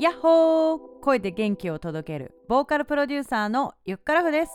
[0.00, 4.52] ヤッホー声で元気を届けるボーカルプロデューサーのゆっからふです。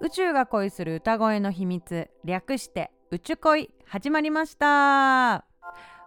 [0.00, 5.44] 宇宙が恋する歌声の秘密略して宇宙恋始まりました。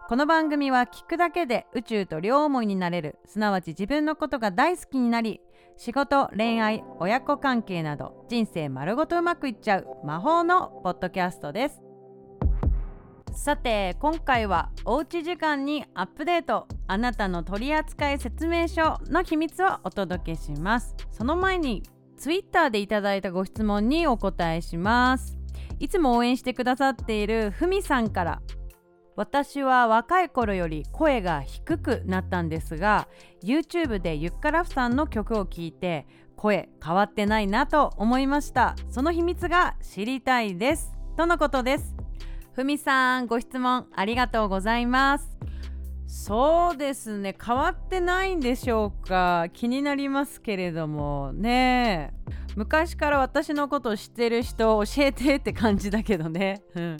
[0.08, 5.42] この番組は聞くだけで宇宙と両思いになれるすなわち自分のことが大好きになり
[5.76, 11.87] 仕事恋愛親子関係など人生丸ごとうまくいっちゃう魔法のポッドキャストです。
[13.38, 20.96] さて今回はおうち時間にアップデートあなたの取扱説明書の秘密をお届けします。
[21.12, 21.84] その前に
[22.18, 25.38] Twitter でいただいたご質問にお答えします。
[25.78, 28.42] いつも応援してくださっているふみさんから。
[29.14, 33.08] 私は若い頃より声が低くなったんですが
[33.42, 38.74] YouTube でゆっからふさんの曲を聴いて声変わってないなと思いました。
[38.90, 40.92] その秘密が知りたいです。
[41.16, 41.94] とのことです。
[42.58, 45.38] ふみさんご質問ありがとうございます。
[46.08, 49.46] そうですね変わってないんでしょうか？
[49.52, 51.32] 気になりますけれども。
[51.32, 52.12] ね
[52.56, 56.96] 昔から私のことを知ってる人教えてって感じだけどね、うん。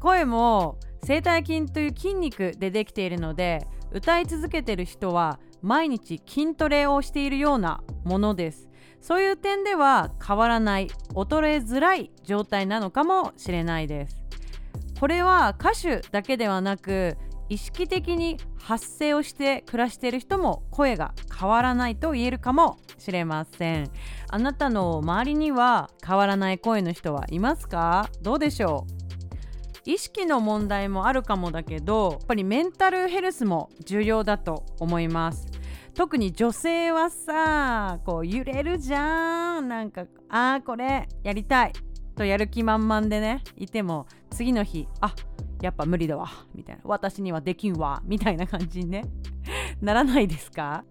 [0.00, 8.66] 声も声帯筋という筋肉でできているので歌い続けてる人は毎日筋トレをしているようなものです。
[9.02, 14.26] そういう点では変わらない衰えづらい状態なのかもしれないです。
[14.98, 17.16] これは歌手だけではなく
[17.48, 23.90] 意識的に発声をして暮らしている人も声が変わらないと言えるかもしれません。
[24.28, 28.10] あなたの周りには変わらない声の人はいますか？
[28.22, 28.86] どうでしょ
[29.86, 29.90] う？
[29.90, 35.46] 意識の問題もあるかもだけどやっぱりメンタルヘルスも重要だと思います。
[35.94, 39.68] 特に女性はさこう揺れるじゃん。
[39.68, 41.72] なんかあーこれやりたい。
[42.18, 45.14] とやる気満々でねいても次の日あ
[45.62, 46.82] やっぱ無理だわみたいな。
[46.84, 49.04] 私にはできんわみたいな感じにね
[49.80, 50.84] ならないですか？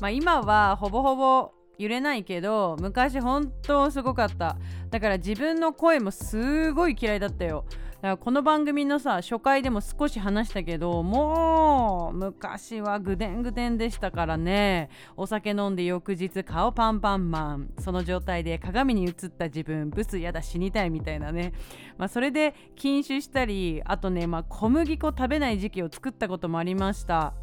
[0.00, 4.56] まあ今はほぼほぼ揺れないけど昔本当すごかった。
[4.90, 7.64] だから自分の声もすごい嫌いだったよ。
[8.06, 14.90] からこの番組のさ初回でも少し話したけどもう昔はぐでんぐでんでしたからね。
[15.16, 17.70] お酒飲んで翌日顔パンパンマン。
[17.80, 21.52] その状態で鏡に映った自分ブスやだ死にたいみたいなね。
[21.98, 27.34] まあそれで禁酒したりあとねまあ小麦粉食べない時期を作ったこともありました。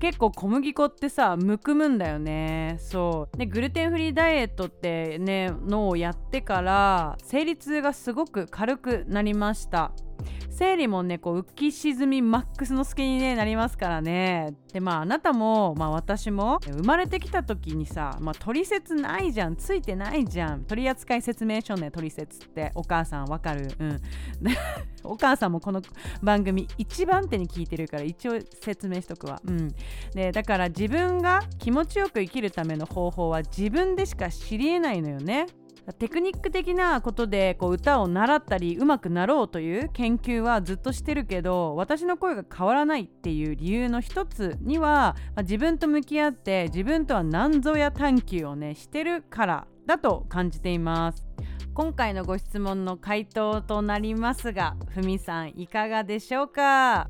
[0.00, 2.78] 結構小麦粉ってさむくむんだよね。
[2.80, 3.36] そう。
[3.36, 9.92] でグルテンフリーダイエットってねのをやってから生理痛がすごく軽くなりました。
[10.50, 14.54] 生理もねこう浮き沈みマックスの好きに、ね、なりますからね。
[14.72, 20.64] でまああなたも、まあ、私も生まれてきた時にさ、まあ、取説ないじゃんついてないじゃん。
[20.64, 23.68] 取扱説明書ね取説ってお母さんわかる？
[23.78, 24.00] うん。
[25.02, 25.80] お母さんもこの
[26.22, 29.40] 番組一番手に聞いてるから一応説明しとくわ。
[29.44, 29.68] うん。
[30.14, 35.46] でだから自分が気持ちよく生きるための方法は自分でしか知りえないのよね。
[35.92, 51.26] テクニック的なことでこう歌を習ったり上手くなろうという研究はずっとしてるけど私の声が変わらないっていう理由の一つには、まあ、自分と向き合って自分とは何ぞや探求をねしてるからだと感じています。
[51.72, 57.08] 今回のご質問の回答となりますがふみさんいかがでしょうか？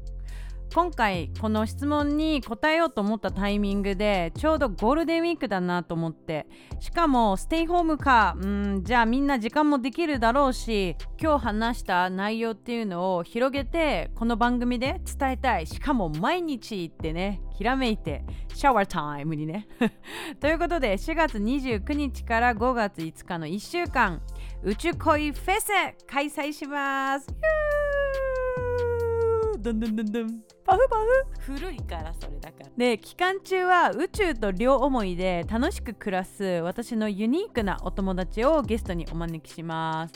[0.73, 6.47] 今回この質問に答えようと思ったタイミングでちょうどゴールデンウィークだなと思って。
[6.79, 8.37] しかもステイホームか。
[8.41, 15.67] うんじゃあみんな時間もできるだろうし今日話した内容っていうのを広げてこの番組で伝えたい。
[15.67, 19.67] しかも毎日ってねひらめいてシャワータイムにね。
[20.39, 24.23] ということで4月29日から5月5日の1週間
[24.63, 25.67] 宇宙恋フェス
[26.07, 27.27] 開催します。
[29.61, 31.53] どんどんどんどんパフパフ。
[31.53, 32.71] 古いからそれだから。
[32.77, 40.15] で期間中は宇宙と両思いで楽しく暮らす私のユニークなお友達をゲストにお招きします。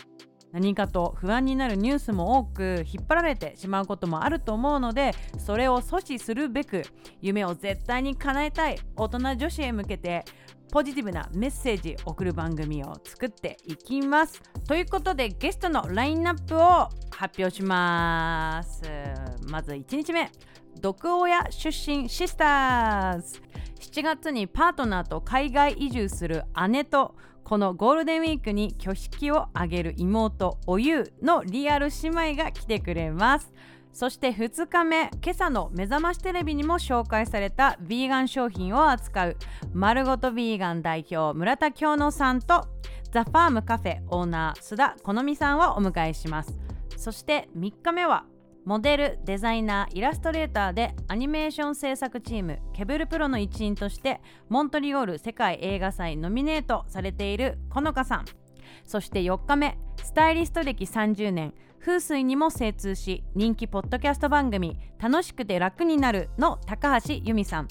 [0.52, 6.84] 何かと不安になるニュースも多く引っ張られてしまうこともあると思うのでそれを阻止するべく
[7.20, 10.24] 夢を絶対に叶えたい大人女子へ向けて
[10.70, 14.42] ポジティブなメッセージ送る番組を作っていきます。
[14.68, 18.82] ということでゲストのラインナップを発表します
[19.54, 20.32] まず1日目。
[20.80, 23.40] 毒親出身シスターズ。
[23.78, 27.14] 7月にパートナーと海外移住する姉と
[27.44, 33.52] このゴールデンウィークに挙式を挙げる妹おゆうのリアル姉妹が来てくれます。
[33.92, 39.36] そして2日目今朝の目覚ましテレビにも紹介されたヴィーガン商品を扱う
[39.72, 42.66] 丸ごとヴィーガン代表村田京乃さんと
[43.12, 46.58] ザ・ファームカフェオーナー須田好美さんをお迎えします。
[46.96, 48.24] そして3日目は
[48.64, 58.24] モデルデザイナーイラストレーターでアニメーション制作チームケブルプロの一員としてモントリオール世界映画祭ノミネートされているこのかさん。
[58.84, 67.68] そして4日目スタイリスト歴30年風水にも精通し人気ポッドキャスト番組「楽しくて楽になる」の高橋由美さん。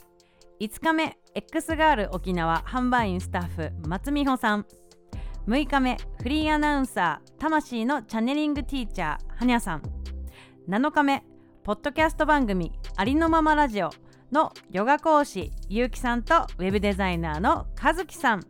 [0.61, 4.65] 5日目 X ガール沖縄販売員スタッフ松美穂さん。
[5.47, 9.81] 6日目フリーアナウンサー魂のチャネリングティーチャーはにゃさん。
[10.69, 11.25] 7日目
[11.65, 13.89] ポッドキャスト番組ありのままラジオ
[14.31, 18.43] のヨガ講師ゆうきさんとウェブデザイナーの和樹さん。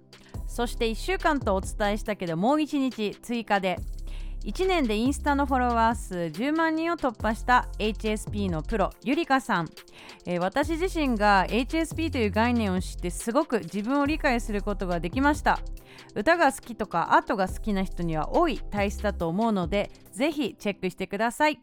[0.45, 3.79] そして1週間とお伝えしたけどもう1日追加で。
[4.43, 9.69] 1年でインスタのフォロワー数10万人を突破した HSP のプロゆりかさん、
[10.25, 15.59] えー、私自身が HSP という概念を知ってすごく自分を理解することができました。
[16.13, 21.59] 歌が好きとかアートが好きな人には多い体質だと思うのでぜひチェックしてください。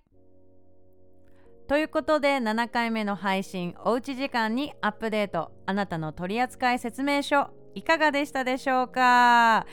[1.70, 7.46] ということで7回目の配信おうち時間にアップデートあなたの取扱説明書
[7.76, 9.66] いかがでしたでしょうか？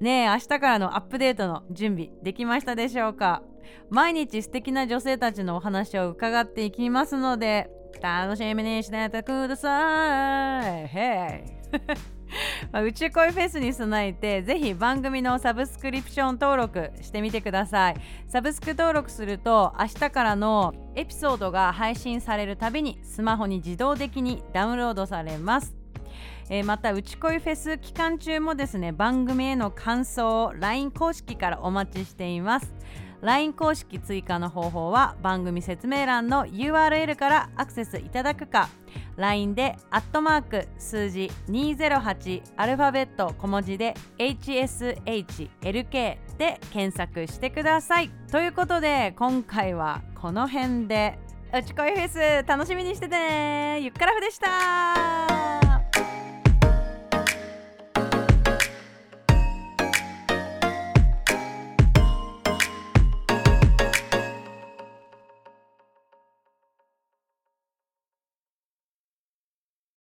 [0.00, 3.44] ねえ明日からのアップデートの準備できましたでしょうか？
[3.88, 7.70] 毎日素敵な女性たちのお話を伺っていきますので
[8.02, 10.88] 楽しみにしててください。
[10.88, 11.63] へい
[12.72, 17.96] まあ、宇宙恋フェスに備えてぜひ番組のサブスクリプション登録してみてください
[18.28, 25.76] サブスク登録すると明日からのエピソードが配信されるたびにスマホに自動的にダウンロードされます
[26.50, 32.74] えー、また、うちこいフェス期間中もですね、番組への感想を LINE 公式からお待ちしています。
[33.24, 38.68] LINE 公式追加の方法は番組説明欄の URL からアクセスいただくか
[39.16, 48.10] LINE でアットマーク数字208アルファベット小文字で HSHLK で検索してください。
[48.30, 51.18] ということで今回はこの辺で。
[51.56, 53.78] うちこいフェス楽しみにしててね。
[53.80, 55.43] ゆっからふでした。